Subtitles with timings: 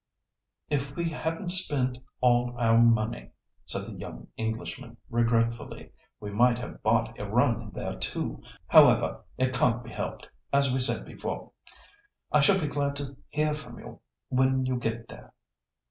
[0.67, 3.33] "If we hadn't spent all our money,"
[3.67, 8.41] said the young Englishman regretfully, "we might have bought a run there too.
[8.65, 11.51] However, it can't be helped, as we said before.
[12.31, 15.35] I shall be glad to hear from you when you get there."